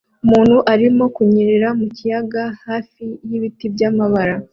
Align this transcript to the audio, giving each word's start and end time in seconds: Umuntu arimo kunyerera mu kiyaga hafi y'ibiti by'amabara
Umuntu 0.23 0.57
arimo 0.73 1.03
kunyerera 1.15 1.69
mu 1.79 1.87
kiyaga 1.95 2.43
hafi 2.65 3.03
y'ibiti 3.29 3.65
by'amabara 3.73 4.35